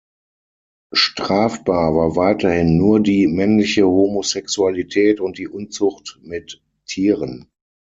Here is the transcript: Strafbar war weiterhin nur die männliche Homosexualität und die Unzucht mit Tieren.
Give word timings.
Strafbar 0.95 1.93
war 1.93 2.15
weiterhin 2.15 2.75
nur 2.75 3.01
die 3.01 3.27
männliche 3.27 3.85
Homosexualität 3.85 5.19
und 5.19 5.37
die 5.37 5.47
Unzucht 5.47 6.17
mit 6.23 6.59
Tieren. 6.87 7.51